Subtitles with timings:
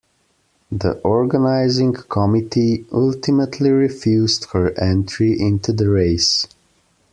[0.71, 6.47] The organizing committee ultimately refused her entry into the race.